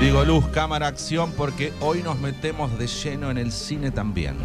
Digo 0.00 0.24
luz, 0.26 0.46
cámara, 0.48 0.88
acción, 0.88 1.32
porque 1.32 1.72
hoy 1.80 2.02
nos 2.02 2.18
metemos 2.18 2.78
de 2.78 2.86
lleno 2.86 3.30
en 3.30 3.38
el 3.38 3.50
cine 3.50 3.90
también. 3.90 4.36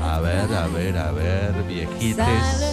A 0.05 0.19
ver, 0.19 0.53
a 0.53 0.67
ver, 0.67 0.97
a 0.97 1.11
ver, 1.11 1.63
viejites. 1.67 2.71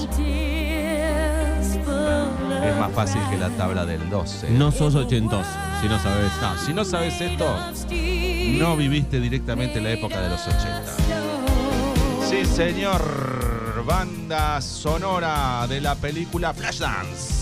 Es 2.65 2.77
más 2.79 2.93
fácil 2.93 3.21
que 3.31 3.37
la 3.39 3.49
tabla 3.51 3.85
del 3.85 4.09
12. 4.09 4.51
No 4.51 4.71
sos 4.71 4.95
ochentoso, 4.95 5.51
si 5.81 5.89
no 5.89 5.99
sabes. 5.99 6.31
No, 6.41 6.57
si 6.59 6.73
no 6.75 6.85
sabes 6.85 7.21
esto, 7.21 7.57
no 8.59 8.77
viviste 8.77 9.19
directamente 9.19 9.81
la 9.81 9.91
época 9.91 10.21
de 10.21 10.29
los 10.29 10.47
80. 10.47 10.83
Sí, 12.29 12.45
señor. 12.45 13.43
Banda 13.85 14.61
sonora 14.61 15.67
de 15.69 15.81
la 15.81 15.97
película 15.97 16.55
Flashdance. 16.55 17.42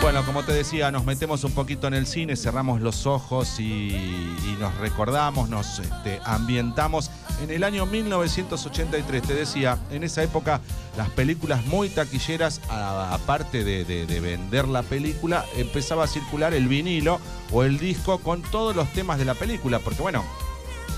Bueno, 0.00 0.24
como 0.24 0.44
te 0.44 0.52
decía, 0.52 0.90
nos 0.92 1.04
metemos 1.04 1.42
un 1.44 1.52
poquito 1.52 1.86
en 1.88 1.94
el 1.94 2.06
cine, 2.06 2.36
cerramos 2.36 2.80
los 2.80 3.04
ojos 3.06 3.58
y, 3.58 4.16
nos 4.60 4.74
recordamos, 4.78 5.48
nos 5.48 5.80
este, 5.80 6.20
ambientamos 6.24 7.10
en 7.42 7.50
el 7.50 7.62
año 7.64 7.84
1983. 7.84 9.22
Te 9.22 9.34
decía, 9.34 9.76
en 9.90 10.04
esa 10.04 10.22
época 10.22 10.60
las 10.96 11.08
películas 11.10 11.64
muy 11.66 11.88
taquilleras, 11.88 12.60
aparte 12.70 13.64
de, 13.64 13.84
de- 13.84 14.06
de 14.06 14.20
vender 14.20 14.66
la 14.68 14.82
película, 14.82 15.44
empezaba 15.56 16.04
a 16.04 16.06
circular 16.08 16.54
el 16.54 16.68
vinilo 16.68 17.20
o 17.52 17.64
el 17.64 17.78
disco 17.78 18.18
con 18.18 18.42
todos 18.42 18.74
los 18.74 18.88
temas 18.92 19.18
de 19.18 19.24
la 19.26 19.34
película, 19.34 19.78
porque 19.80 20.00
bueno, 20.02 20.24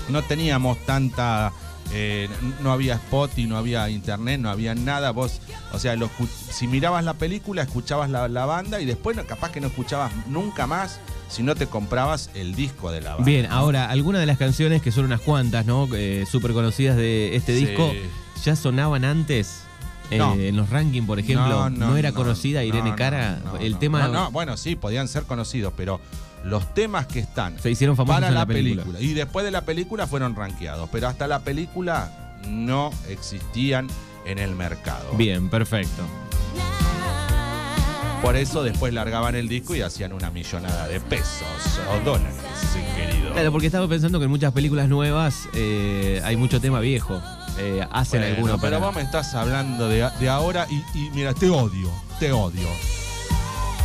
no 0.09 0.21
teníamos 0.23 0.77
tanta. 0.85 1.51
Eh, 1.93 2.29
no 2.61 2.71
había 2.71 2.95
Spotify, 2.95 3.45
no 3.47 3.57
había 3.57 3.89
internet, 3.89 4.39
no 4.39 4.49
había 4.49 4.75
nada. 4.75 5.11
Vos, 5.11 5.41
o 5.73 5.79
sea, 5.79 5.95
lo 5.95 6.09
si 6.51 6.67
mirabas 6.67 7.03
la 7.03 7.13
película, 7.15 7.61
escuchabas 7.63 8.09
la, 8.09 8.27
la 8.27 8.45
banda 8.45 8.79
y 8.81 8.85
después 8.85 9.15
no- 9.17 9.25
capaz 9.25 9.51
que 9.51 9.61
no 9.61 9.67
escuchabas 9.67 10.11
nunca 10.27 10.67
más 10.67 10.99
si 11.29 11.43
no 11.43 11.55
te 11.55 11.67
comprabas 11.67 12.29
el 12.33 12.55
disco 12.55 12.91
de 12.91 13.01
la 13.01 13.11
banda. 13.11 13.25
Bien, 13.25 13.45
ahora, 13.49 13.89
algunas 13.89 14.19
de 14.21 14.25
las 14.25 14.37
canciones, 14.37 14.81
que 14.81 14.91
son 14.91 15.05
unas 15.05 15.21
cuantas, 15.21 15.65
¿no? 15.65 15.87
Súper 16.29 16.51
conocidas 16.53 16.97
de 16.97 17.35
este 17.35 17.57
Sí. 17.57 17.65
disco, 17.65 17.91
ya 18.43 18.55
sonaban 18.55 19.05
antes. 19.05 19.61
eh, 20.09 20.17
No. 20.17 20.33
en 20.33 20.57
los 20.57 20.69
rankings, 20.69 21.07
por 21.07 21.19
ejemplo, 21.19 21.69
no, 21.69 21.95
era 21.95 22.09
no, 22.09 22.15
conocida 22.17 22.65
Irene 22.65 22.95
Cara. 22.95 23.39
el 23.61 23.77
tema 23.77 24.07
No, 24.07 24.13
no, 24.13 24.31
bueno, 24.31 24.57
sí, 24.57 24.75
podían 24.75 25.07
ser 25.07 25.23
conocidos, 25.23 25.71
pero 25.77 26.01
los 26.43 26.73
temas 26.73 27.05
que 27.07 27.19
están 27.19 27.59
se 27.59 27.69
hicieron 27.69 27.95
famosos 27.95 28.15
para 28.21 28.31
la, 28.31 28.39
la 28.41 28.45
película. 28.45 28.83
película. 28.83 29.05
Y 29.05 29.13
después 29.13 29.45
de 29.45 29.51
la 29.51 29.61
película 29.61 30.07
fueron 30.07 30.35
rankeados, 30.35 30.89
pero 30.91 31.07
hasta 31.07 31.27
la 31.27 31.39
película 31.39 32.37
no 32.47 32.91
existían 33.09 33.87
en 34.25 34.39
el 34.39 34.55
mercado. 34.55 35.11
Bien, 35.13 35.49
perfecto. 35.49 36.03
Por 38.21 38.35
eso 38.35 38.63
después 38.63 38.93
largaban 38.93 39.35
el 39.35 39.47
disco 39.47 39.75
y 39.75 39.81
hacían 39.81 40.13
una 40.13 40.29
millonada 40.29 40.87
de 40.87 40.99
pesos 40.99 41.41
o 41.91 41.99
dólares, 42.05 42.35
querido. 42.95 43.33
Claro, 43.33 43.51
porque 43.51 43.65
estaba 43.65 43.87
pensando 43.87 44.19
que 44.19 44.25
en 44.25 44.31
muchas 44.31 44.53
películas 44.53 44.87
nuevas 44.89 45.49
eh, 45.55 46.21
hay 46.23 46.35
mucho 46.37 46.61
tema 46.61 46.79
viejo. 46.79 47.19
Eh, 47.57 47.85
hacen 47.91 48.21
Bueno, 48.21 48.35
alguno 48.35 48.53
pero 48.61 48.77
para. 48.77 48.85
vos 48.85 48.95
me 48.95 49.01
estás 49.01 49.33
hablando 49.33 49.89
de, 49.89 50.07
de 50.19 50.29
ahora 50.29 50.67
y, 50.69 50.75
y 50.97 51.09
mira, 51.15 51.33
te 51.33 51.49
odio, 51.49 51.89
te 52.19 52.31
odio. 52.31 52.67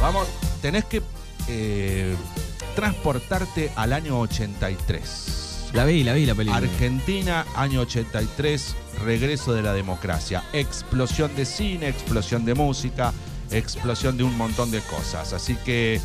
Vamos, 0.02 0.26
tenés 0.60 0.84
que 0.84 1.02
eh, 1.48 2.14
transportarte 2.76 3.72
al 3.74 3.92
año 3.92 4.20
83. 4.20 5.70
La 5.72 5.84
vi, 5.84 6.04
la 6.04 6.12
vi 6.12 6.26
la 6.26 6.36
película. 6.36 6.58
Argentina, 6.58 7.44
año 7.56 7.80
83, 7.80 8.76
regreso 9.04 9.52
de 9.52 9.62
la 9.62 9.72
democracia. 9.72 10.44
Explosión 10.52 11.34
de 11.34 11.44
cine, 11.44 11.88
explosión 11.88 12.44
de 12.44 12.54
música, 12.54 13.12
explosión 13.50 14.16
de 14.16 14.22
un 14.22 14.36
montón 14.36 14.70
de 14.70 14.78
cosas. 14.82 15.32
Así 15.32 15.56
que 15.64 16.00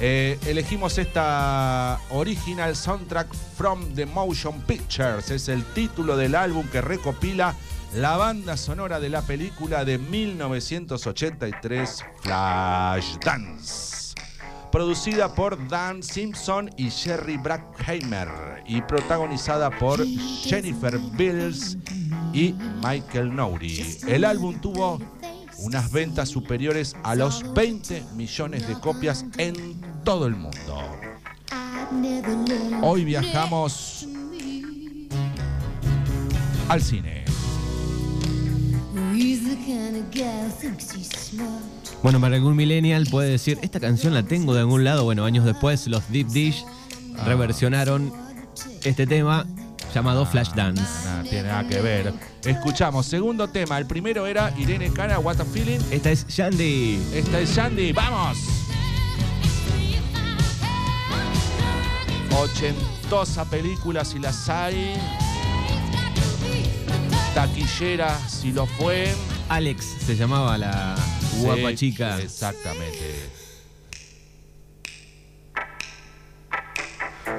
eh, 0.00 0.38
elegimos 0.46 0.98
esta 0.98 1.98
original 2.10 2.76
soundtrack 2.76 3.32
from 3.56 3.94
the 3.94 4.04
Motion 4.04 4.60
Pictures. 4.62 5.30
Es 5.30 5.48
el 5.48 5.64
título 5.64 6.16
del 6.16 6.34
álbum 6.34 6.66
que 6.68 6.82
recopila 6.82 7.54
la 7.94 8.16
banda 8.16 8.56
sonora 8.56 8.98
de 9.00 9.10
la 9.10 9.22
película 9.22 9.84
de 9.84 9.98
1983, 9.98 12.04
Flashdance 12.20 14.05
producida 14.76 15.34
por 15.34 15.68
Dan 15.68 16.02
Simpson 16.02 16.70
y 16.76 16.90
Jerry 16.90 17.38
Bruckheimer 17.38 18.28
y 18.66 18.82
protagonizada 18.82 19.70
por 19.70 20.06
Jennifer 20.06 20.98
Bills 21.16 21.78
y 22.34 22.54
Michael 22.84 23.34
Nouri. 23.34 23.96
El 24.06 24.26
álbum 24.26 24.60
tuvo 24.60 25.00
unas 25.60 25.90
ventas 25.90 26.28
superiores 26.28 26.94
a 27.04 27.14
los 27.14 27.54
20 27.54 28.02
millones 28.16 28.68
de 28.68 28.74
copias 28.74 29.24
en 29.38 29.80
todo 30.04 30.26
el 30.26 30.36
mundo. 30.36 30.84
Hoy 32.82 33.06
viajamos 33.06 34.06
al 36.68 36.82
cine. 36.82 37.15
Bueno, 42.02 42.20
para 42.20 42.36
algún 42.36 42.56
millennial 42.56 43.06
puede 43.10 43.30
decir, 43.30 43.58
esta 43.62 43.80
canción 43.80 44.14
la 44.14 44.22
tengo 44.22 44.54
de 44.54 44.60
algún 44.60 44.84
lado. 44.84 45.04
Bueno, 45.04 45.24
años 45.24 45.44
después 45.44 45.86
los 45.86 46.08
Deep 46.10 46.28
Dish 46.28 46.64
Ah. 47.18 47.24
reversionaron 47.24 48.12
este 48.84 49.06
tema 49.06 49.46
llamado 49.94 50.26
Flashdance. 50.26 50.82
Nada, 50.82 51.22
tiene 51.22 51.48
nada 51.48 51.66
que 51.66 51.80
ver. 51.80 52.12
Escuchamos, 52.44 53.06
segundo 53.06 53.48
tema. 53.48 53.78
El 53.78 53.86
primero 53.86 54.26
era 54.26 54.52
Irene 54.58 54.92
Cara, 54.92 55.18
What 55.18 55.40
a 55.40 55.44
Feeling. 55.44 55.78
Esta 55.90 56.10
es 56.10 56.26
Shandy. 56.28 57.00
Esta 57.14 57.40
es 57.40 57.50
Shandy, 57.56 57.92
¡vamos! 57.92 58.36
Ochentosa 62.38 63.44
película 63.46 64.04
si 64.04 64.18
las 64.18 64.48
hay. 64.48 64.94
Taquillera 67.34 68.18
si 68.28 68.52
lo 68.52 68.66
fue. 68.66 69.14
Alex 69.48 69.84
se 70.04 70.16
llamaba 70.16 70.58
la 70.58 70.96
guapa 71.40 71.70
Sí, 71.70 71.76
chica. 71.76 72.18
Exactamente. 72.20 73.30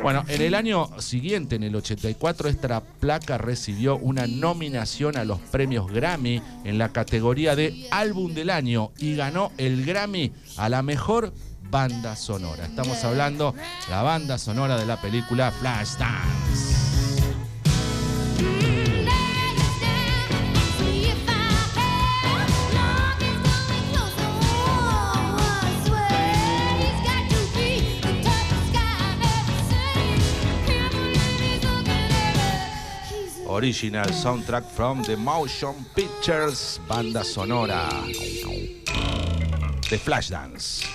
Bueno, 0.02 0.24
en 0.28 0.42
el 0.42 0.54
año 0.54 0.90
siguiente, 1.02 1.56
en 1.56 1.64
el 1.64 1.76
84, 1.76 2.50
esta 2.50 2.82
placa 2.82 3.38
recibió 3.38 3.98
una 3.98 4.28
nominación 4.28 5.18
a 5.18 5.26
los 5.26 5.40
premios 5.40 5.92
Grammy 5.92 6.42
en 6.64 6.78
la 6.78 6.90
categoría 6.90 7.56
de 7.56 7.88
Álbum 7.92 8.34
del 8.34 8.52
Año 8.52 8.92
y 9.00 9.16
ganó 9.16 9.52
el 9.58 9.86
Grammy 9.86 10.32
a 10.56 10.70
la 10.70 10.84
mejor 10.84 11.34
banda 11.70 12.16
sonora. 12.16 12.66
Estamos 12.66 13.04
hablando 13.04 13.54
la 13.90 14.02
banda 14.04 14.38
sonora 14.38 14.78
de 14.78 14.86
la 14.86 15.02
película 15.02 15.52
Flashdance. 15.52 16.77
Original 33.58 34.06
soundtrack 34.14 34.66
from 34.66 35.02
the 35.02 35.18
Motion 35.18 35.74
Pictures, 35.96 36.80
banda 36.88 37.24
sonora 37.24 37.90
de 39.90 39.98
Flashdance. 39.98 40.86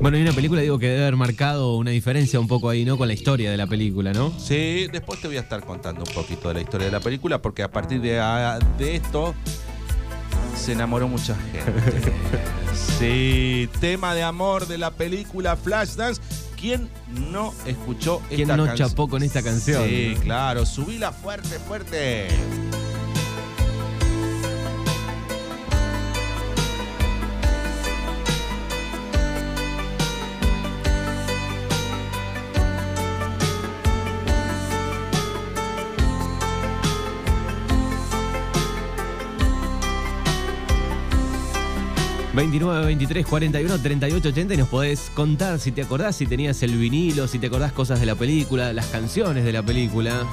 Bueno, 0.00 0.16
hay 0.16 0.24
una 0.24 0.32
película, 0.32 0.60
digo, 0.60 0.76
que 0.80 0.88
debe 0.88 1.02
haber 1.02 1.14
marcado 1.14 1.76
una 1.76 1.92
diferencia 1.92 2.40
un 2.40 2.48
poco 2.48 2.68
ahí, 2.68 2.84
¿no? 2.84 2.98
Con 2.98 3.06
la 3.06 3.14
historia 3.14 3.48
de 3.52 3.56
la 3.56 3.68
película, 3.68 4.12
¿no? 4.12 4.36
Sí, 4.40 4.88
después 4.90 5.20
te 5.20 5.28
voy 5.28 5.36
a 5.36 5.40
estar 5.42 5.64
contando 5.64 6.02
un 6.04 6.12
poquito 6.12 6.48
de 6.48 6.54
la 6.54 6.60
historia 6.62 6.86
de 6.86 6.92
la 6.92 7.00
película 7.00 7.40
porque 7.40 7.62
a 7.62 7.70
partir 7.70 8.00
de, 8.00 8.20
de 8.76 8.96
esto 8.96 9.36
se 10.56 10.72
enamoró 10.72 11.06
mucha 11.06 11.36
gente. 11.36 12.12
sí, 12.98 13.68
tema 13.80 14.16
de 14.16 14.24
amor 14.24 14.66
de 14.66 14.78
la 14.78 14.90
película 14.90 15.54
Flashdance. 15.54 16.20
¿Quién 16.64 16.88
no 17.30 17.52
escuchó 17.66 18.22
esta 18.30 18.36
¿Quién 18.36 18.48
no 18.48 18.64
canción? 18.64 18.88
chapó 18.88 19.06
con 19.06 19.22
esta 19.22 19.42
canción? 19.42 19.84
Sí, 19.86 20.16
claro, 20.22 20.64
subila 20.64 21.12
fuerte, 21.12 21.58
fuerte. 21.58 22.28
29, 42.34 42.86
23, 42.86 43.26
41, 43.26 43.78
38, 43.78 44.28
80 44.28 44.54
y 44.54 44.56
nos 44.56 44.68
podés 44.68 45.10
contar 45.14 45.60
si 45.60 45.70
te 45.70 45.82
acordás, 45.82 46.16
si 46.16 46.26
tenías 46.26 46.60
el 46.64 46.76
vinilo, 46.76 47.28
si 47.28 47.38
te 47.38 47.46
acordás 47.46 47.70
cosas 47.70 48.00
de 48.00 48.06
la 48.06 48.16
película, 48.16 48.72
las 48.72 48.86
canciones 48.86 49.44
de 49.44 49.52
la 49.52 49.62
película. 49.62 50.26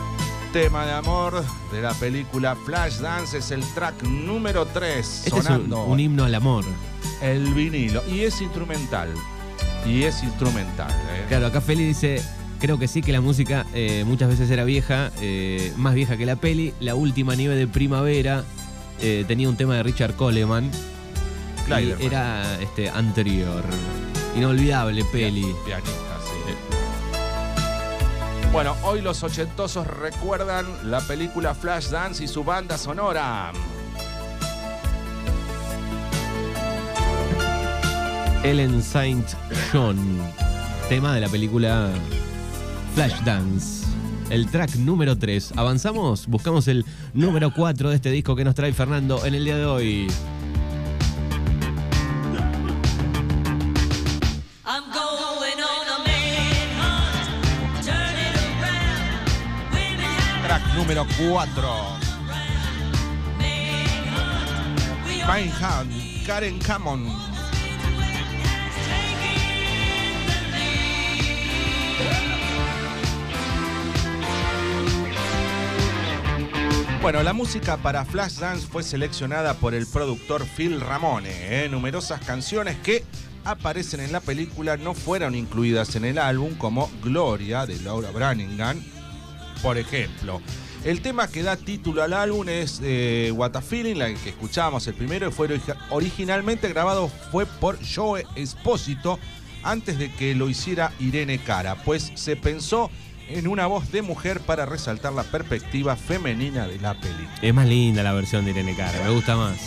Tema 0.52 0.84
de 0.86 0.94
amor 0.94 1.44
de 1.72 1.82
la 1.82 1.94
película 1.94 2.56
Flashdance 2.56 3.38
es 3.38 3.52
el 3.52 3.64
track 3.76 4.02
número 4.02 4.66
3. 4.66 4.98
Este 4.98 5.30
es 5.30 5.34
un, 5.34 5.44
sonando 5.44 5.86
un 5.86 6.00
himno 6.00 6.24
al 6.24 6.34
amor. 6.34 6.66
el 7.22 7.54
vinilo. 7.54 8.02
Y 8.12 8.22
es 8.22 8.42
instrumental. 8.42 9.10
Y 9.86 10.02
es 10.02 10.24
instrumental. 10.24 10.90
¿eh? 10.90 11.26
Claro, 11.28 11.46
acá 11.46 11.62
Feli 11.62 11.86
dice, 11.86 12.20
creo 12.60 12.80
que 12.80 12.88
sí 12.88 13.04
que 13.04 13.12
la 13.12 13.22
música 13.22 13.68
eh, 13.76 14.04
muchas 14.08 14.28
veces 14.28 14.50
era 14.50 14.64
vieja, 14.64 15.12
eh, 15.22 15.72
más 15.78 15.94
vieja 15.94 16.18
que 16.18 16.26
la 16.26 16.36
peli. 16.36 16.74
La 16.80 16.96
última 16.96 17.36
nieve 17.36 17.56
de 17.56 17.68
primavera 17.68 18.44
tenía 19.28 19.50
un 19.50 19.56
tema 19.56 19.76
de 19.76 19.84
Richard 19.84 20.16
Coleman. 20.16 20.70
Clyderman. 21.66 22.02
era 22.02 22.62
este, 22.62 22.90
anterior. 22.90 23.64
Inolvidable 24.36 25.04
peli. 25.06 25.54
Pianista, 25.66 26.18
sí. 26.24 26.32
Bueno, 28.52 28.76
hoy 28.84 29.02
los 29.02 29.24
ochentosos 29.24 29.88
recuerdan 29.88 30.66
la 30.90 31.00
película 31.02 31.56
Flashdance 31.56 32.24
y 32.24 32.28
su 32.28 32.44
banda 32.44 32.78
sonora. 32.78 33.52
Ellen 38.44 38.82
Saint 38.82 39.28
John, 39.72 39.98
tema 40.90 41.14
de 41.14 41.22
la 41.22 41.30
película 41.30 41.92
Flashdance. 42.96 43.86
El 44.30 44.50
track 44.50 44.76
número 44.76 45.18
3. 45.18 45.54
Avanzamos, 45.58 46.28
buscamos 46.28 46.68
el 46.68 46.86
número 47.14 47.54
4 47.54 47.90
de 47.90 47.96
este 47.96 48.10
disco 48.10 48.36
que 48.36 48.44
nos 48.44 48.56
trae 48.56 48.74
Fernando 48.74 49.26
en 49.26 49.36
el 49.36 49.46
día 49.46 49.58
de 49.58 49.66
hoy. 49.66 50.08
Número 60.94 61.08
4. 61.18 61.62
manhunt. 62.28 62.76
We 65.06 65.22
are 65.22 65.42
Mindhunt, 65.42 66.26
Karen 66.26 66.60
lead. 66.60 67.22
Bueno, 77.02 77.24
la 77.24 77.34
música 77.34 77.78
para 77.78 78.04
Flashdance 78.04 78.68
fue 78.68 78.84
seleccionada 78.84 79.54
por 79.56 79.74
el 79.74 79.88
productor 79.88 80.46
Phil 80.46 80.82
Ramone. 80.82 81.64
¿eh? 81.64 81.70
Numerosas 81.70 82.20
canciones 82.22 82.78
que 82.84 83.04
aparecen 83.46 84.02
en 84.02 84.12
la 84.12 84.20
película 84.20 84.76
no 84.76 84.94
fueron 84.94 85.36
incluidas 85.36 85.96
en 85.96 86.04
el 86.04 86.18
álbum, 86.18 86.54
como 86.56 86.92
Gloria 87.02 87.66
de 87.66 87.80
Laura 87.80 88.12
Branigan, 88.12 88.84
por 89.64 89.78
ejemplo. 89.78 90.42
El 90.84 91.02
tema 91.02 91.28
que 91.28 91.44
da 91.44 91.58
título 91.58 92.02
al 92.02 92.14
álbum 92.14 92.50
es 92.50 92.80
eh, 92.84 93.32
What 93.36 93.56
a 93.56 93.62
Feeling, 93.62 93.98
la 93.98 94.08
que 94.08 94.30
escuchábamos 94.30 94.88
el 94.88 94.96
primero, 94.96 95.30
y 95.30 95.32
fue 95.32 95.48
origi- 95.48 95.76
originalmente 95.92 96.68
grabado 96.70 97.08
fue 97.32 97.46
por 97.46 97.78
Joe 97.86 98.26
Espósito 98.36 99.20
antes 99.62 100.00
de 100.00 100.12
que 100.12 100.34
lo 100.34 100.50
hiciera 100.50 100.92
Irene 101.00 101.38
Cara, 101.38 101.76
pues 101.84 102.12
se 102.16 102.36
pensó 102.36 102.90
en 103.30 103.48
una 103.48 103.68
voz 103.68 103.92
de 103.92 104.02
mujer 104.02 104.40
para 104.40 104.66
resaltar 104.66 105.14
la 105.14 105.22
perspectiva 105.24 105.96
femenina 105.96 106.68
de 106.68 106.80
la 106.80 106.96
película. 107.00 107.30
Es 107.44 107.54
más 107.54 107.68
linda 107.68 108.02
la 108.02 108.14
versión 108.14 108.44
de 108.44 108.52
Irene 108.52 108.76
Cara, 108.76 109.04
me 109.04 109.12
gusta 109.12 109.36
más. 109.38 109.58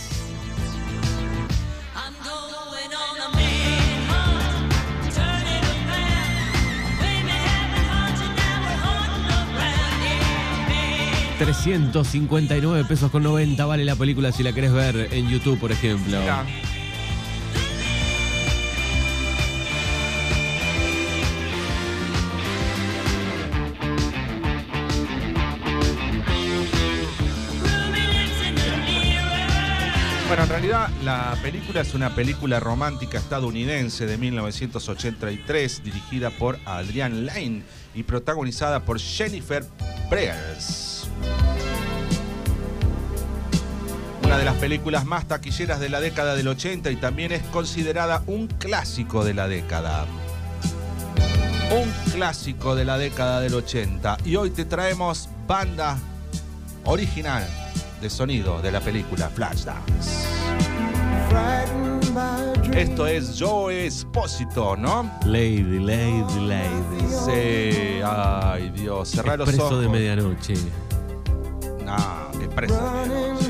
359 11.39 12.85
pesos 12.85 13.11
con 13.11 13.23
90 13.25 13.67
vale 13.67 13.85
la 13.85 13.97
película 13.97 14.31
si 14.31 14.43
la 14.43 14.53
querés 14.53 14.73
ver 14.73 15.09
en 15.13 15.29
YouTube, 15.29 15.59
por 15.59 15.73
ejemplo. 15.73 16.19
Bueno, 30.29 30.45
en 30.45 30.49
realidad 30.49 30.89
la 31.05 31.37
película 31.43 31.81
es 31.81 31.95
una 31.95 32.15
película 32.15 32.59
romántica 32.59 33.19
estadounidense 33.19 34.07
de 34.07 34.19
1983 34.19 35.83
dirigida 35.85 36.31
por 36.31 36.59
Adrian 36.65 37.27
Lane 37.27 37.63
y 37.95 38.03
protagonizada 38.05 38.81
por 38.85 38.99
Jennifer 38.99 39.65
Preyes. 40.09 40.94
Una 44.23 44.39
de 44.39 44.45
las 44.45 44.57
películas 44.57 45.05
más 45.05 45.27
taquilleras 45.27 45.81
de 45.81 45.89
la 45.89 46.01
década 46.01 46.35
del 46.35 46.49
80 46.49 46.91
y 46.91 46.97
también 46.97 47.33
es 47.33 47.43
considerada 47.45 48.23
un 48.27 48.47
clásico 48.47 49.25
de 49.25 49.35
la 49.35 49.49
década. 49.49 50.07
Un 51.71 51.91
clásico 52.13 52.75
de 52.75 52.85
la 52.85 52.99
década 52.99 53.41
del 53.41 53.55
80. 53.55 54.19
Y 54.25 54.37
hoy 54.37 54.51
te 54.51 54.65
traemos 54.65 55.29
banda 55.47 55.99
original 56.85 57.47
de 58.01 58.11
sonido 58.11 58.61
de 58.61 58.73
la 58.73 58.81
película 58.81 59.29
Flashdance. 59.29 60.25
Esto 62.73 63.07
es 63.07 63.37
Joe 63.39 63.87
Espósito, 63.87 64.77
¿no? 64.77 65.11
Lady, 65.27 65.79
lady, 65.79 66.47
lady. 66.47 67.07
Sí, 67.09 68.01
ay 68.05 68.71
Dios, 68.71 69.09
cerrar 69.11 69.39
los 69.39 69.59
ojos. 69.59 69.81
de 69.81 69.89
medianoche. 69.89 70.55
No, 71.85 72.31
qué 72.33 72.49
medianoche. 72.49 73.49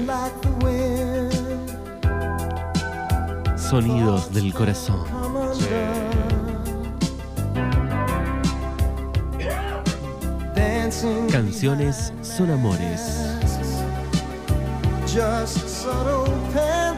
Sonidos 3.57 4.33
del 4.33 4.53
corazón. 4.53 5.05
Sí. 5.55 5.67
Canciones 11.31 12.13
son 12.23 12.51
amores. 12.51 13.01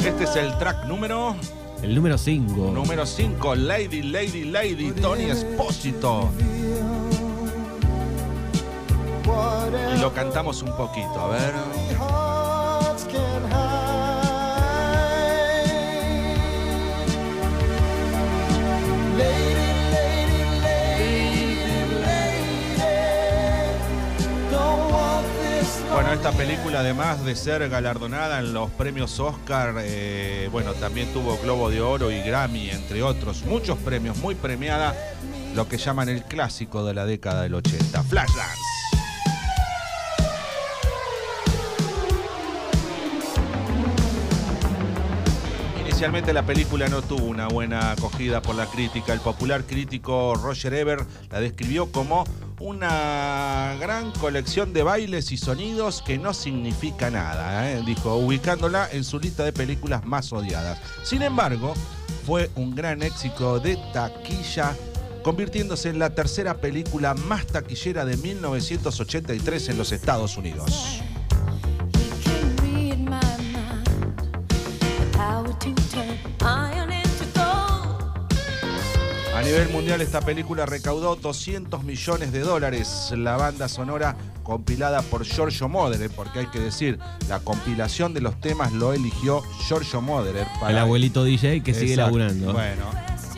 Este 0.05 0.25
es 0.25 0.37
el 0.37 0.57
track 0.59 0.87
número 0.87 1.37
El 1.83 1.95
número 1.95 2.17
5. 2.19 2.71
número 2.73 3.07
5, 3.07 3.55
Lady, 3.55 4.03
Lady, 4.03 4.45
Lady, 4.45 4.93
Tony 4.93 5.25
Espósito. 5.25 6.31
Y 9.97 10.01
lo 10.01 10.13
cantamos 10.13 10.63
un 10.63 10.77
poquito, 10.77 11.21
a 11.21 11.29
ver. 11.29 11.53
Bueno, 25.93 26.13
esta 26.13 26.31
película, 26.33 26.81
además 26.81 27.25
de 27.25 27.35
ser 27.35 27.69
galardonada 27.69 28.39
en 28.39 28.53
los 28.53 28.71
premios 28.71 29.19
Oscar, 29.19 29.77
eh, 29.79 30.49
bueno, 30.53 30.75
también 30.75 31.13
tuvo 31.13 31.39
Globo 31.39 31.71
de 31.71 31.81
Oro 31.81 32.11
y 32.11 32.21
Grammy, 32.21 32.69
entre 32.69 33.03
otros, 33.03 33.45
muchos 33.45 33.79
premios, 33.79 34.19
muy 34.19 34.35
premiada, 34.35 34.95
lo 35.55 35.67
que 35.69 35.79
llaman 35.79 36.11
el 36.11 36.23
clásico 36.25 36.85
de 36.85 36.93
la 36.93 37.07
década 37.07 37.43
del 37.43 37.55
80, 37.55 38.03
Flashdance. 38.03 38.76
Inicialmente 45.97 46.35
la 46.35 46.45
película 46.45 46.89
no 46.89 47.01
tuvo 47.01 47.25
una 47.25 47.49
buena 47.49 47.93
acogida 47.93 48.43
por 48.43 48.55
la 48.55 48.67
crítica. 48.67 49.15
El 49.15 49.21
popular 49.21 49.65
crítico 49.65 50.35
Roger 50.35 50.75
Ebert 50.75 51.09
la 51.31 51.41
describió 51.41 51.91
como 51.91 52.25
una 52.61 53.75
gran 53.81 54.11
colección 54.13 54.75
de 54.75 54.83
bailes 54.83 55.33
y 55.33 55.39
sonidos 55.39 56.03
que 56.03 56.19
no 56.19 56.35
significa 56.35 57.09
nada, 57.09 57.73
¿eh? 57.73 57.83
dijo, 57.87 58.15
ubicándola 58.17 58.91
en 58.93 59.05
su 59.05 59.19
lista 59.19 59.43
de 59.43 59.55
películas 59.55 60.05
más 60.05 60.35
odiadas. 60.35 60.79
Sin 61.03 61.23
embargo, 61.23 61.73
fue 62.27 62.51
un 62.57 62.75
gran 62.75 63.03
éxito 63.03 63.59
de 63.59 63.79
taquilla, 63.95 64.77
convirtiéndose 65.23 65.89
en 65.89 65.99
la 65.99 66.11
tercera 66.11 66.59
película 66.59 67.15
más 67.15 67.47
taquillera 67.47 68.05
de 68.05 68.19
1983 68.19 69.71
en 69.71 69.79
los 69.79 69.93
Estados 69.93 70.37
Unidos. 70.37 71.01
A 79.35 79.43
nivel 79.43 79.69
mundial 79.69 80.01
esta 80.01 80.21
película 80.23 80.65
recaudó 80.67 81.15
200 81.17 81.85
millones 81.85 82.33
de 82.33 82.41
dólares. 82.41 83.13
La 83.17 83.37
banda 83.37 83.69
sonora 83.69 84.17
compilada 84.43 85.03
por 85.03 85.25
Giorgio 85.25 85.69
Moderer, 85.69 86.11
porque 86.11 86.39
hay 86.41 86.47
que 86.47 86.59
decir, 86.59 86.99
la 87.29 87.41
compilación 87.41 88.15
de 88.15 88.21
los 88.23 88.41
temas 88.41 88.73
lo 88.73 88.93
eligió 88.95 89.43
Giorgio 89.69 90.01
Moderer. 90.01 90.47
para- 90.61 90.71
El 90.73 90.79
abuelito 90.79 91.23
DJ 91.25 91.63
que 91.63 91.75
sigue 91.75 91.97
laburando. 91.97 92.53
Bueno, 92.53 92.85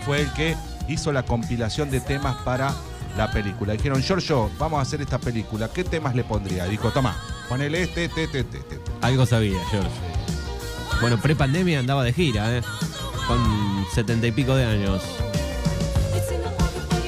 fue 0.04 0.20
el 0.22 0.32
que 0.34 0.56
hizo 0.88 1.12
la 1.12 1.24
compilación 1.24 1.90
de 1.90 2.00
temas 2.00 2.36
para 2.42 2.72
la 3.16 3.30
película. 3.32 3.72
Dijeron, 3.72 4.00
Giorgio, 4.00 4.50
vamos 4.58 4.78
a 4.78 4.82
hacer 4.82 5.00
esta 5.00 5.18
película. 5.18 5.68
¿Qué 5.72 5.82
temas 5.82 6.14
le 6.14 6.22
pondría? 6.22 6.66
Dijo, 6.66 6.90
toma, 6.92 7.16
ponele 7.48 7.82
este, 7.82 8.04
este, 8.04 8.24
este, 8.24 8.40
este. 8.40 8.58
este". 8.58 8.78
Algo 9.00 9.26
sabía, 9.26 9.58
George. 9.70 9.88
Bueno, 11.00 11.16
pre-pandemia 11.20 11.78
andaba 11.78 12.02
de 12.02 12.12
gira, 12.12 12.56
¿eh? 12.56 12.62
Con 13.28 13.86
setenta 13.94 14.26
y 14.26 14.32
pico 14.32 14.56
de 14.56 14.64
años. 14.64 15.02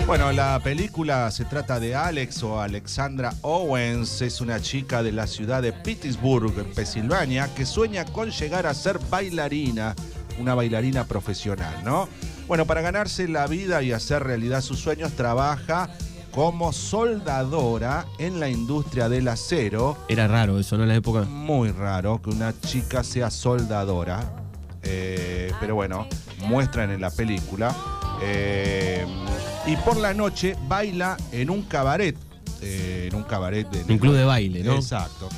Bueno, 0.07 0.31
la 0.31 0.61
película 0.63 1.29
se 1.33 1.45
trata 1.45 1.81
de 1.81 1.97
Alex 1.97 2.43
o 2.45 2.61
Alexandra 2.61 3.35
Owens. 3.43 4.23
Es 4.23 4.41
una 4.41 4.61
chica 4.61 5.03
de 5.03 5.11
la 5.11 5.27
ciudad 5.27 5.61
de 5.61 5.73
Pittsburgh, 5.73 6.57
en 6.57 6.73
Pensilvania, 6.73 7.53
que 7.55 7.67
sueña 7.67 8.05
con 8.05 8.31
llegar 8.31 8.67
a 8.67 8.75
ser 8.75 9.01
bailarina, 9.11 9.97
una 10.39 10.55
bailarina 10.55 11.05
profesional, 11.05 11.83
¿no? 11.85 12.09
Bueno, 12.47 12.67
para 12.67 12.83
ganarse 12.83 13.27
la 13.27 13.47
vida 13.49 13.83
y 13.83 13.93
hacer 13.93 14.23
realidad 14.23 14.61
sus 14.63 14.79
sueños, 14.79 15.13
trabaja 15.13 15.91
como 16.33 16.73
soldadora 16.73 18.07
en 18.19 18.41
la 18.41 18.49
industria 18.49 19.09
del 19.09 19.29
acero. 19.29 19.97
Era 20.09 20.29
raro 20.29 20.59
eso, 20.59 20.77
¿no? 20.77 20.85
En 20.85 20.91
la 20.91 20.95
época. 20.95 21.23
Muy 21.23 21.71
raro 21.71 22.21
que 22.23 22.31
una 22.31 22.55
chica 22.61 23.03
sea 23.03 23.31
soldadora, 23.31 24.21
eh, 24.83 25.53
pero 25.61 25.75
bueno, 25.75 26.07
muestran 26.47 26.91
en 26.91 27.01
la 27.01 27.11
película. 27.11 27.75
Eh, 28.23 29.05
y 29.67 29.77
por 29.77 29.97
la 29.97 30.15
noche 30.15 30.57
baila 30.69 31.17
en 31.33 31.51
un 31.51 31.63
cabaret, 31.63 32.17
eh, 32.63 33.09
en 33.11 33.17
un 33.17 33.25
cabaret 33.25 33.69
de 33.69 33.93
Un 33.93 33.99
club 33.99 34.15
de 34.15 34.25
baile, 34.25 34.63
¿no? 34.63 34.75
Exacto. 34.75 35.29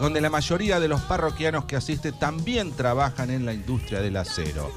Donde 0.00 0.20
la 0.20 0.28
mayoría 0.28 0.80
de 0.80 0.88
los 0.88 1.00
parroquianos 1.02 1.66
que 1.66 1.76
asisten 1.76 2.18
también 2.18 2.72
trabajan 2.72 3.30
en 3.30 3.46
la 3.46 3.54
industria 3.54 4.00
del 4.00 4.16
acero. 4.16 4.70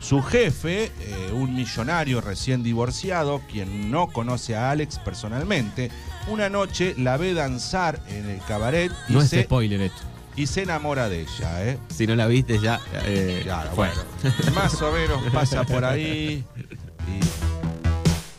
Su 0.00 0.22
jefe, 0.22 0.84
eh, 1.00 1.30
un 1.32 1.54
millonario 1.54 2.20
recién 2.20 2.62
divorciado, 2.62 3.42
quien 3.50 3.90
no 3.90 4.08
conoce 4.08 4.56
a 4.56 4.70
Alex 4.70 4.98
personalmente, 4.98 5.90
una 6.28 6.48
noche 6.48 6.94
la 6.98 7.16
ve 7.18 7.34
danzar 7.34 8.00
en 8.08 8.28
el 8.28 8.40
cabaret 8.48 8.90
y, 9.08 9.12
No 9.12 9.20
es 9.20 9.28
se, 9.28 9.44
spoiler 9.44 9.80
esto. 9.82 10.00
y 10.36 10.46
se 10.46 10.62
enamora 10.62 11.08
de 11.10 11.20
ella. 11.20 11.64
¿eh? 11.66 11.78
Si 11.94 12.06
no 12.06 12.16
la 12.16 12.26
viste 12.26 12.58
ya. 12.58 12.80
eh, 13.04 13.40
Claro, 13.44 13.70
fue. 13.74 13.88
bueno. 13.88 14.54
Más 14.54 14.80
o 14.80 14.90
menos 14.90 15.22
pasa 15.32 15.64
por 15.64 15.84
ahí. 15.84 16.44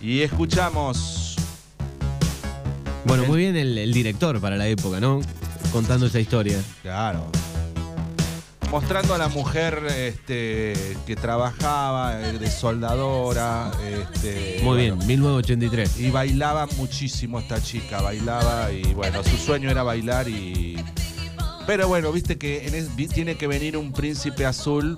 Y, 0.01 0.06
y 0.08 0.22
escuchamos. 0.24 1.36
Bueno, 3.06 3.24
muy 3.25 3.38
bien 3.38 3.56
el, 3.56 3.77
el 3.77 3.94
director 3.94 4.39
para 4.41 4.58
la 4.58 4.68
época, 4.68 5.00
¿no? 5.00 5.22
Contando 5.72 6.08
esa 6.08 6.20
historia. 6.20 6.60
Claro. 6.82 7.27
Mostrando 8.72 9.13
a 9.13 9.18
la 9.18 9.28
mujer 9.28 9.84
este, 9.98 10.96
que 11.06 11.18
trabajaba 11.18 12.18
eh, 12.22 12.38
de 12.40 12.50
soldadora. 12.50 13.70
Este, 13.84 14.60
Muy 14.63 14.78
bueno, 14.78 14.96
bien, 14.96 15.08
1983. 15.08 16.00
Y 16.00 16.10
bailaba 16.10 16.68
muchísimo 16.78 17.40
esta 17.40 17.62
chica, 17.62 18.01
bailaba 18.01 18.72
y 18.72 18.94
bueno, 18.94 19.24
su 19.25 19.36
sueño 19.36 19.70
era 19.70 19.84
bailar 19.84 20.30
y... 20.30 20.78
Pero 21.68 21.90
bueno, 21.90 22.13
viste 22.13 22.38
que 22.38 22.66
en 22.68 22.74
es- 22.75 22.96
vi- 22.96 23.08
tiene 23.10 23.36
que 23.36 23.46
venir 23.48 23.75
un 23.75 23.92
príncipe 23.92 24.46
azul. 24.46 24.98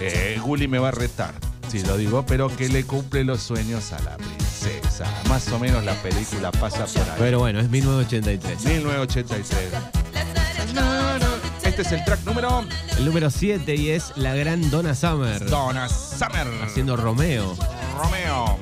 Eh, 0.00 0.38
Gulli 0.44 0.68
me 0.68 0.78
va 0.78 0.88
a 0.88 0.92
retar, 0.92 1.34
si 1.68 1.82
lo 1.82 1.96
digo, 1.96 2.24
pero 2.26 2.48
que 2.56 2.68
le 2.68 2.84
cumple 2.84 3.24
los 3.24 3.42
sueños 3.42 3.92
a 3.92 4.00
la 4.02 4.16
princesa. 4.16 5.04
Más 5.28 5.48
o 5.48 5.58
menos 5.58 5.84
la 5.84 5.94
película 5.94 6.52
pasa 6.52 6.86
por 6.86 7.02
ahí. 7.02 7.16
Pero 7.18 7.40
bueno, 7.40 7.58
es 7.58 7.68
1983. 7.68 8.64
1983. 8.64 9.72
Este 11.78 11.94
es 11.94 12.00
el 12.00 12.04
track 12.04 12.24
número 12.24 12.64
El 12.98 13.04
número 13.04 13.30
7 13.30 13.72
y 13.76 13.90
es 13.90 14.12
la 14.16 14.34
gran 14.34 14.68
Donna 14.68 14.96
Summer. 14.96 15.48
Donna 15.48 15.88
Summer. 15.88 16.48
Haciendo 16.60 16.96
Romeo. 16.96 17.56
Romeo. 17.96 18.58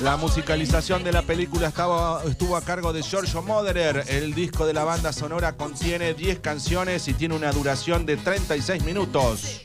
La 0.00 0.16
musicalización 0.16 1.04
de 1.04 1.12
la 1.12 1.20
película 1.20 1.68
estaba, 1.68 2.22
estuvo 2.24 2.56
a 2.56 2.62
cargo 2.62 2.94
de 2.94 3.02
Giorgio 3.02 3.42
Moderer. 3.42 4.06
El 4.08 4.32
disco 4.32 4.64
de 4.64 4.72
la 4.72 4.84
banda 4.84 5.12
sonora 5.12 5.52
contiene 5.58 6.14
10 6.14 6.38
canciones 6.38 7.06
y 7.06 7.12
tiene 7.12 7.36
una 7.36 7.52
duración 7.52 8.06
de 8.06 8.16
36 8.16 8.82
minutos. 8.84 9.60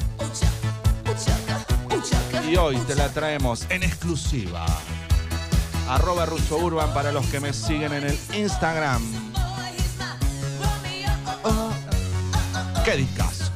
Y 2.50 2.58
hoy 2.58 2.76
te 2.80 2.96
la 2.96 3.08
traemos 3.14 3.66
en 3.70 3.84
exclusiva. 3.84 4.66
Arroba 5.88 6.26
Russo 6.26 6.58
Urban 6.58 6.94
para 6.94 7.14
los 7.14 7.26
que 7.28 7.40
me 7.40 7.54
siguen 7.54 7.94
en 7.94 8.04
el 8.04 8.20
Instagram. 8.34 9.19
¡Qué 12.90 12.98
discazo! 12.98 13.52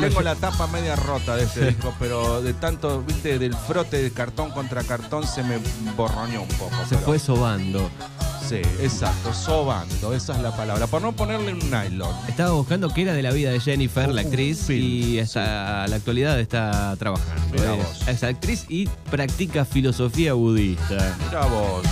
Tengo 0.00 0.20
la 0.20 0.36
tapa 0.36 0.68
media 0.68 0.94
rota 0.94 1.34
de 1.34 1.42
ese 1.42 1.66
disco, 1.66 1.92
pero 1.98 2.40
de 2.40 2.54
tanto, 2.54 3.02
viste, 3.02 3.40
del 3.40 3.52
frote 3.52 4.00
de 4.00 4.12
cartón 4.12 4.52
contra 4.52 4.84
cartón 4.84 5.26
se 5.26 5.42
me 5.42 5.58
borroñó 5.96 6.42
un 6.42 6.48
poco. 6.50 6.76
Se 6.88 6.94
pero- 6.94 7.00
fue 7.00 7.18
sobando. 7.18 7.90
Sí, 8.48 8.62
exacto, 8.80 9.34
sobando, 9.34 10.14
esa 10.14 10.36
es 10.36 10.40
la 10.40 10.56
palabra. 10.56 10.86
Por 10.86 11.02
no 11.02 11.16
ponerle 11.16 11.52
un 11.52 11.68
nylon. 11.68 12.14
Estaba 12.28 12.52
buscando 12.52 12.94
qué 12.94 13.02
era 13.02 13.12
de 13.12 13.22
la 13.24 13.32
vida 13.32 13.50
de 13.50 13.58
Jennifer, 13.58 14.08
la 14.08 14.20
actriz, 14.20 14.60
film, 14.66 14.84
y 14.84 15.18
hasta 15.18 15.88
la 15.88 15.96
actualidad 15.96 16.38
está 16.38 16.94
trabajando. 16.96 17.42
Mirá 17.50 17.74
es, 17.74 17.84
vos. 17.84 18.08
es 18.08 18.22
actriz 18.22 18.66
y 18.68 18.86
practica 19.10 19.64
filosofía 19.64 20.34
budista. 20.34 21.16
Mira 21.26 21.44
vos, 21.46 21.82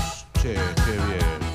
che, 0.40 0.54
qué 0.54 0.92
bien. 0.92 1.45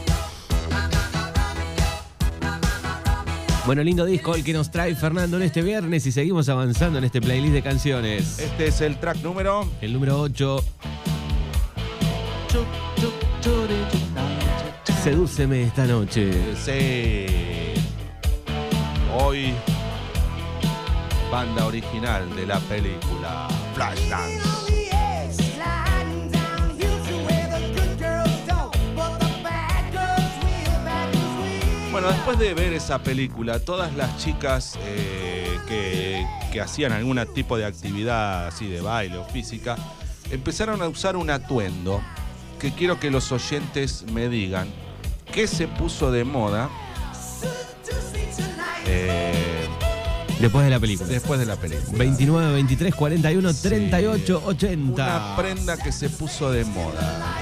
Bueno, 3.65 3.83
lindo 3.83 4.05
disco 4.05 4.33
el 4.35 4.43
que 4.43 4.53
nos 4.53 4.71
trae 4.71 4.95
Fernando 4.95 5.37
en 5.37 5.43
este 5.43 5.61
viernes 5.61 6.05
y 6.07 6.11
seguimos 6.11 6.49
avanzando 6.49 6.97
en 6.97 7.03
este 7.03 7.21
playlist 7.21 7.53
de 7.53 7.61
canciones. 7.61 8.39
Este 8.39 8.67
es 8.67 8.81
el 8.81 8.97
track 8.97 9.17
número. 9.17 9.69
El 9.81 9.93
número 9.93 10.19
8, 10.19 10.63
Sedúceme 15.03 15.63
esta 15.63 15.85
noche. 15.87 16.31
Sí. 16.55 17.25
Hoy, 19.17 19.51
banda 21.31 21.65
original 21.65 22.35
de 22.35 22.45
la 22.45 22.59
película 22.59 23.47
Flashdance. 23.73 24.60
Bueno, 32.01 32.15
después 32.15 32.39
de 32.39 32.55
ver 32.55 32.73
esa 32.73 32.97
película, 32.97 33.59
todas 33.59 33.93
las 33.93 34.17
chicas 34.17 34.75
eh, 34.87 35.59
que, 35.67 36.25
que 36.51 36.59
hacían 36.59 36.93
algún 36.93 37.23
tipo 37.35 37.59
de 37.59 37.65
actividad 37.65 38.47
así 38.47 38.67
de 38.67 38.81
baile 38.81 39.19
o 39.19 39.23
física, 39.25 39.77
empezaron 40.31 40.81
a 40.81 40.87
usar 40.87 41.15
un 41.15 41.29
atuendo 41.29 42.01
que 42.59 42.71
quiero 42.71 42.99
que 42.99 43.11
los 43.11 43.31
oyentes 43.31 44.03
me 44.11 44.29
digan 44.29 44.67
qué 45.31 45.45
se 45.45 45.67
puso 45.67 46.11
de 46.11 46.23
moda 46.23 46.71
eh, 48.87 49.67
Después 50.39 50.65
de 50.65 50.71
la 50.71 50.79
película. 50.79 51.07
después 51.07 51.39
de 51.39 51.45
la 51.45 51.55
película. 51.55 51.99
29, 51.99 52.53
23, 52.53 52.95
41, 52.95 53.53
38, 53.53 54.41
80. 54.43 54.93
Una 55.03 55.35
prenda 55.35 55.77
que 55.77 55.91
se 55.91 56.09
puso 56.09 56.51
de 56.51 56.65
moda. 56.65 57.37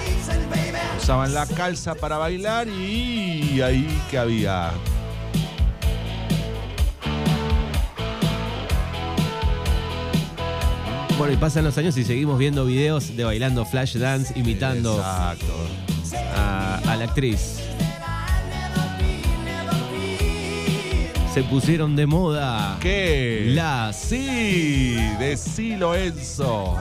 Usaban 1.09 1.33
la 1.33 1.47
calza 1.47 1.95
para 1.95 2.19
bailar 2.19 2.67
y 2.67 3.59
ahí 3.63 3.87
que 4.11 4.17
había. 4.19 4.69
Bueno, 11.17 11.33
y 11.33 11.37
pasan 11.37 11.63
los 11.65 11.75
años 11.79 11.97
y 11.97 12.03
seguimos 12.03 12.37
viendo 12.37 12.63
videos 12.63 13.17
de 13.17 13.23
bailando 13.23 13.65
flash 13.65 13.97
dance, 13.97 14.37
imitando 14.37 14.97
Exacto. 14.99 15.53
a, 16.35 16.77
a 16.77 16.95
la 16.95 17.05
actriz. 17.05 17.57
Se 21.33 21.41
pusieron 21.41 21.95
de 21.95 22.05
moda 22.05 22.77
¿Qué? 22.79 23.45
las, 23.55 23.99
Sí, 23.99 24.95
decilo 25.19 25.95
Enzo. 25.95 26.77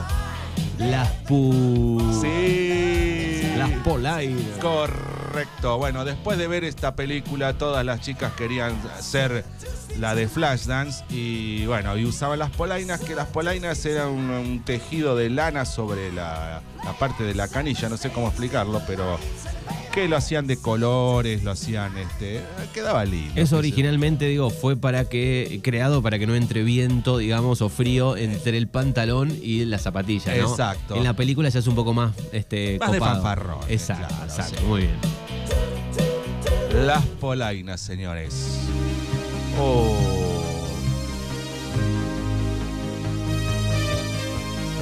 Las 0.79 1.09
pu... 1.27 1.99
Sí. 2.21 3.53
Las 3.57 3.69
polainas. 3.83 4.57
Correcto. 4.61 5.77
Bueno, 5.77 6.05
después 6.05 6.37
de 6.37 6.47
ver 6.47 6.63
esta 6.63 6.95
película, 6.95 7.53
todas 7.53 7.85
las 7.85 8.01
chicas 8.01 8.31
querían 8.33 8.73
hacer 8.97 9.43
la 9.97 10.15
de 10.15 10.27
Flashdance 10.27 11.03
y 11.09 11.65
bueno, 11.65 11.97
y 11.97 12.05
usaban 12.05 12.39
las 12.39 12.51
polainas, 12.51 13.01
que 13.01 13.15
las 13.15 13.27
polainas 13.27 13.85
eran 13.85 14.09
un, 14.09 14.29
un 14.29 14.63
tejido 14.63 15.15
de 15.15 15.29
lana 15.29 15.65
sobre 15.65 16.13
la, 16.13 16.61
la 16.85 16.93
parte 16.93 17.23
de 17.23 17.35
la 17.35 17.49
canilla, 17.49 17.89
no 17.89 17.97
sé 17.97 18.09
cómo 18.11 18.27
explicarlo, 18.27 18.81
pero 18.87 19.19
que 19.93 20.07
lo 20.07 20.17
hacían 20.17 20.47
de 20.47 20.57
colores, 20.57 21.43
lo 21.43 21.51
hacían, 21.51 21.97
este, 21.97 22.41
quedaba 22.73 23.05
lindo. 23.05 23.33
Eso 23.35 23.57
originalmente, 23.57 24.25
digo, 24.25 24.49
fue 24.49 24.77
para 24.77 25.05
que, 25.05 25.59
creado 25.63 26.01
para 26.01 26.19
que 26.19 26.27
no 26.27 26.35
entre 26.35 26.63
viento, 26.63 27.17
digamos, 27.17 27.61
o 27.61 27.69
frío 27.69 28.17
entre 28.17 28.57
el 28.57 28.67
pantalón 28.67 29.35
y 29.41 29.65
la 29.65 29.79
zapatilla, 29.79 30.35
¿no? 30.35 30.49
Exacto. 30.49 30.95
En 30.95 31.03
la 31.03 31.13
película 31.13 31.49
se 31.51 31.59
hace 31.59 31.69
un 31.69 31.75
poco 31.75 31.93
más, 31.93 32.13
este, 32.31 32.77
Más 32.79 32.91
de 32.91 32.99
fanfarrón, 32.99 33.59
Exacto, 33.67 34.07
claro, 34.07 34.25
exacto, 34.25 34.59
sí. 34.59 34.65
muy 34.65 34.81
bien. 34.81 34.97
Las 36.85 37.03
polainas, 37.05 37.81
señores. 37.81 38.59
Oh. 39.59 39.95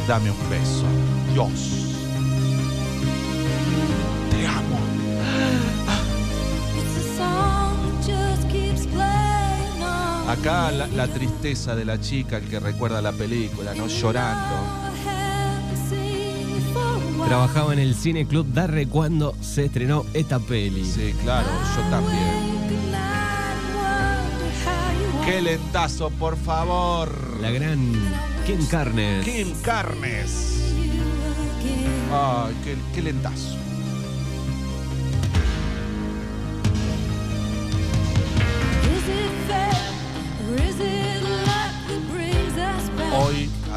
Dame 0.07 0.31
un 0.31 0.49
beso. 0.49 0.85
Dios. 1.33 2.06
Acá 10.27 10.71
la, 10.71 10.87
la 10.87 11.07
tristeza 11.07 11.75
de 11.75 11.85
la 11.85 11.99
chica, 11.99 12.37
el 12.37 12.47
que 12.49 12.59
recuerda 12.59 13.01
la 13.01 13.13
película, 13.13 13.73
¿no? 13.73 13.87
Llorando. 13.87 14.55
Trabajaba 17.27 17.73
en 17.73 17.79
el 17.79 17.95
Cine 17.95 18.25
Club 18.25 18.53
Darre 18.53 18.87
cuando 18.87 19.35
se 19.41 19.65
estrenó 19.65 20.05
esta 20.13 20.39
peli. 20.39 20.85
Sí, 20.85 21.13
claro, 21.23 21.47
yo 21.75 21.81
también. 21.89 22.57
Qué 25.25 25.41
lentazo, 25.41 26.09
por 26.11 26.37
favor. 26.37 27.09
La 27.41 27.51
gran 27.51 27.91
Kim 28.45 28.65
Carnes. 28.67 29.25
Kim 29.25 29.53
Carnes. 29.61 30.73
Ay, 32.13 32.55
qué, 32.63 32.77
qué 32.95 33.01
lentazo. 33.01 33.56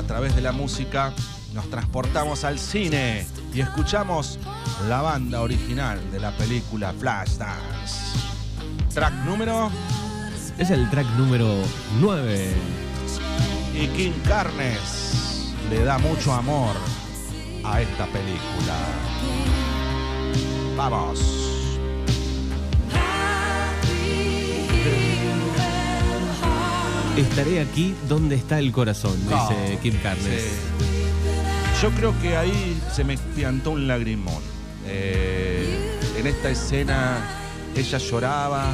A 0.00 0.02
través 0.02 0.34
de 0.34 0.40
la 0.40 0.52
música, 0.52 1.12
nos 1.52 1.68
transportamos 1.68 2.44
al 2.44 2.58
cine 2.58 3.26
y 3.52 3.60
escuchamos 3.60 4.38
la 4.88 5.02
banda 5.02 5.42
original 5.42 5.98
de 6.10 6.18
la 6.18 6.34
película 6.38 6.94
Flashdance. 6.98 8.18
Track 8.94 9.12
número 9.26 9.70
Es 10.56 10.70
el 10.70 10.88
track 10.88 11.06
número 11.18 11.54
9. 12.00 12.52
y 13.74 13.86
Kim 13.88 14.14
Carnes 14.26 15.52
le 15.68 15.84
da 15.84 15.98
mucho 15.98 16.32
amor 16.32 16.74
a 17.62 17.82
esta 17.82 18.06
película. 18.06 18.76
Vamos. 20.78 21.59
Estaré 27.20 27.60
aquí 27.60 27.94
donde 28.08 28.36
está 28.36 28.58
el 28.58 28.72
corazón, 28.72 29.16
dice 29.28 29.78
Kim 29.82 29.94
Carnes. 30.02 30.42
sí. 30.42 31.82
Yo 31.82 31.90
creo 31.92 32.14
que 32.20 32.36
ahí 32.36 32.78
se 32.94 33.04
me 33.04 33.16
piantó 33.16 33.70
un 33.70 33.86
lagrimón. 33.88 34.42
Eh, 34.86 35.98
en 36.18 36.26
esta 36.26 36.50
escena 36.50 37.18
ella 37.76 37.98
lloraba 37.98 38.72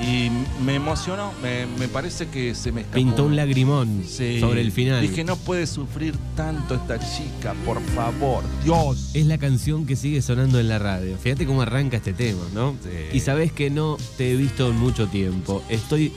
y 0.00 0.30
me 0.64 0.76
emocionó. 0.76 1.32
Me, 1.42 1.66
me 1.78 1.88
parece 1.88 2.28
que 2.28 2.54
se 2.54 2.72
me 2.72 2.82
escapó. 2.82 2.96
Pintó 2.96 3.24
un 3.24 3.36
lagrimón 3.36 4.04
Sí. 4.06 4.40
sobre 4.40 4.60
el 4.60 4.72
final. 4.72 5.00
Dije, 5.00 5.24
no 5.24 5.36
puede 5.36 5.66
sufrir 5.66 6.14
tanto 6.36 6.74
esta 6.74 6.98
chica, 6.98 7.54
por 7.64 7.80
favor. 7.94 8.44
Dios. 8.64 9.10
Es 9.14 9.26
la 9.26 9.38
canción 9.38 9.86
que 9.86 9.96
sigue 9.96 10.22
sonando 10.22 10.58
en 10.60 10.68
la 10.68 10.78
radio. 10.78 11.16
Fíjate 11.18 11.46
cómo 11.46 11.62
arranca 11.62 11.96
este 11.98 12.12
tema, 12.12 12.40
¿no? 12.54 12.74
Sí. 12.82 13.16
Y 13.16 13.20
sabes 13.20 13.52
que 13.52 13.70
no 13.70 13.96
te 14.16 14.32
he 14.32 14.36
visto 14.36 14.68
en 14.70 14.78
mucho 14.78 15.06
tiempo. 15.08 15.62
Estoy 15.68 16.12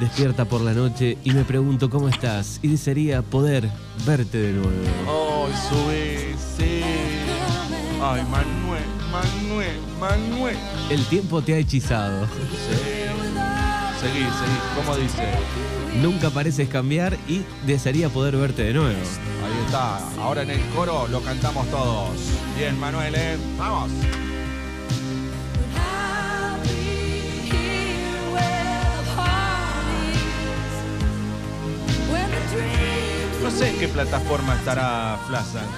despierta 0.00 0.44
por 0.44 0.60
la 0.60 0.72
noche 0.74 1.16
y 1.24 1.30
me 1.32 1.44
pregunto 1.44 1.88
cómo 1.90 2.08
estás. 2.08 2.60
Y 2.62 2.68
desearía 2.68 3.22
poder 3.22 3.68
verte 4.06 4.38
de 4.38 4.52
nuevo. 4.52 4.70
Ay, 5.06 5.52
subí, 5.68 6.34
sí. 6.58 6.80
Ay, 8.02 8.22
Manuel, 8.30 8.65
Manuel, 9.22 9.80
Manuel. 9.98 10.56
El 10.90 11.04
tiempo 11.06 11.40
te 11.42 11.54
ha 11.54 11.58
hechizado. 11.58 12.26
Sí. 12.26 12.76
Seguí, 14.00 14.20
seguí. 14.20 14.58
¿Cómo 14.76 14.96
dice? 14.96 15.24
Nunca 16.02 16.28
pareces 16.30 16.68
cambiar 16.68 17.16
y 17.26 17.42
desearía 17.66 18.08
poder 18.10 18.36
verte 18.36 18.64
de 18.64 18.74
nuevo. 18.74 18.90
Ahí 18.90 19.64
está. 19.64 19.98
Ahora 20.20 20.42
en 20.42 20.50
el 20.50 20.60
coro 20.74 21.08
lo 21.08 21.22
cantamos 21.22 21.66
todos. 21.70 22.10
Bien, 22.58 22.78
Manuel, 22.78 23.14
¿eh? 23.14 23.36
Vamos. 23.58 23.90
No 33.42 33.50
sé 33.50 33.70
en 33.70 33.78
qué 33.78 33.88
plataforma 33.88 34.54
estará 34.56 35.18
Flashdance. 35.28 35.70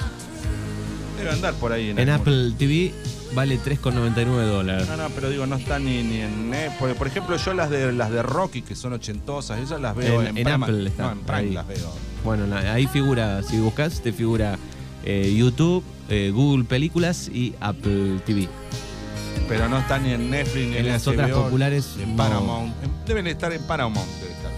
Debe 1.19 1.31
andar 1.31 1.55
por 1.55 1.73
ahí. 1.73 1.91
En 1.91 1.99
algún- 1.99 2.15
Apple 2.21 2.53
TV 2.59 2.95
vale 3.35 3.59
3,99 3.59 4.25
dólares. 4.47 4.89
No, 4.89 4.97
no, 4.97 5.09
pero 5.11 5.29
digo, 5.31 5.47
no 5.47 5.57
está 5.57 5.79
ni, 5.79 6.03
ni 6.03 6.21
en. 6.21 6.53
eh, 6.55 6.71
porque, 6.79 6.95
por 6.95 7.07
ejemplo, 7.07 7.37
yo 7.37 7.55
las 7.55 7.71
de 7.71 7.93
las 7.93 8.11
de 8.11 8.23
Rocky, 8.23 8.63
que 8.63 8.75
son 8.75 8.93
ochentosas, 8.93 9.59
esas 9.61 9.81
las 9.81 9.95
veo 9.97 10.21
en, 10.23 10.29
En- 10.29 10.39
en 10.39 10.45
Prime. 10.45 10.65
Apple 10.65 10.87
está, 10.89 11.03
No, 11.05 11.13
en 11.13 11.19
Prime 11.21 11.39
ahí. 11.39 11.51
las 11.53 11.67
veo. 11.69 11.93
Bueno, 12.25 12.47
la- 12.47 12.73
ahí 12.73 12.87
figura, 12.87 13.43
si 13.43 13.59
buscas, 13.59 14.01
te 14.03 14.13
figura 14.13 14.59
eh, 15.05 15.35
YouTube, 15.37 15.85
eh, 16.09 16.31
Google 16.35 16.65
Películas 16.65 17.29
y 17.33 17.55
Apple 17.61 18.21
TV. 18.27 18.49
Pero 19.49 19.69
no 19.69 19.79
están 19.79 20.03
ni 20.03 20.13
en 20.13 20.29
Netflix 20.31 20.67
ni 20.67 20.77
en, 20.77 20.87
En 20.87 20.93
las 20.93 21.07
otras 21.07 21.31
HBO, 21.31 21.45
populares, 21.45 21.95
en 22.03 22.11
no. 22.11 22.17
Paramount. 22.17 22.75
En- 22.85 22.91
Deben 23.07 23.27
estar 23.29 23.53
en 23.53 23.63
Paramount. 23.63 24.09
debe 24.21 24.33
estar. 24.33 24.51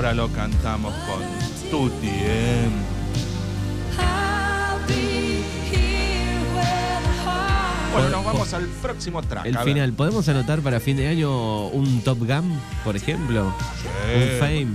Ahora 0.00 0.14
lo 0.14 0.28
cantamos 0.32 0.94
con 0.94 1.20
Tutti, 1.70 2.08
¿eh? 2.10 2.68
I'll 3.98 4.78
be 4.88 5.42
here 5.70 6.40
where 6.54 7.00
the 7.02 7.22
heart 7.22 7.92
Bueno, 7.92 8.08
nos 8.08 8.24
vamos 8.24 8.54
al 8.54 8.66
próximo 8.80 9.20
track. 9.22 9.44
El 9.44 9.58
final, 9.58 9.92
¿podemos 9.92 10.26
anotar 10.30 10.60
para 10.62 10.80
fin 10.80 10.96
de 10.96 11.06
año 11.08 11.66
un 11.66 12.00
Top 12.00 12.18
Gun, 12.20 12.58
por 12.82 12.96
ejemplo? 12.96 13.52
Sí. 13.82 13.88
Un 14.16 14.38
Fame. 14.40 14.68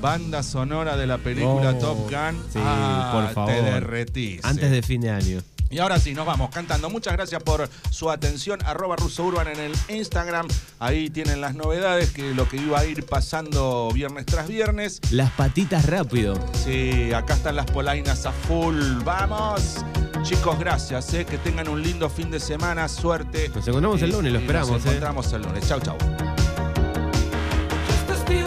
Banda 0.00 0.42
sonora 0.42 0.96
de 0.96 1.06
la 1.06 1.18
película 1.18 1.72
Oh, 1.72 1.78
Top 1.78 1.98
Gun. 2.10 2.42
sí, 2.50 2.58
Ah, 2.64 3.10
por 3.12 3.34
favor. 3.34 3.52
Te 3.52 3.60
derretís. 3.62 4.42
Antes 4.42 4.70
de 4.70 4.80
fin 4.80 5.02
de 5.02 5.10
año. 5.10 5.40
Y 5.72 5.78
ahora 5.78 5.98
sí, 5.98 6.12
nos 6.12 6.26
vamos 6.26 6.50
cantando. 6.50 6.90
Muchas 6.90 7.14
gracias 7.14 7.42
por 7.42 7.66
su 7.90 8.10
atención. 8.10 8.60
Arroba 8.66 8.94
Russo 8.96 9.24
Urban 9.24 9.48
en 9.48 9.58
el 9.58 9.72
Instagram. 9.88 10.46
Ahí 10.78 11.08
tienen 11.08 11.40
las 11.40 11.54
novedades, 11.54 12.10
que 12.10 12.34
lo 12.34 12.46
que 12.46 12.58
iba 12.58 12.78
a 12.78 12.84
ir 12.84 13.06
pasando 13.06 13.88
viernes 13.92 14.26
tras 14.26 14.46
viernes. 14.48 15.00
Las 15.10 15.30
patitas 15.30 15.86
rápido. 15.86 16.34
Sí, 16.62 17.12
acá 17.14 17.32
están 17.34 17.56
las 17.56 17.64
polainas 17.66 18.26
a 18.26 18.32
full. 18.32 18.78
¡Vamos! 19.02 19.78
Chicos, 20.22 20.58
gracias. 20.58 21.14
eh, 21.14 21.24
Que 21.24 21.38
tengan 21.38 21.66
un 21.68 21.82
lindo 21.82 22.10
fin 22.10 22.30
de 22.30 22.38
semana. 22.38 22.86
Suerte. 22.86 23.48
Nos 23.48 23.66
encontramos 23.66 24.02
el 24.02 24.10
lunes, 24.10 24.30
lo 24.32 24.38
esperamos, 24.40 24.70
Nos 24.72 24.84
eh. 24.84 24.88
encontramos 24.88 25.32
el 25.32 25.42
lunes. 25.42 25.66
Chau, 25.66 25.80
chau. 25.80 25.96
Just 27.88 28.10
a 28.10 28.16
steel 28.16 28.46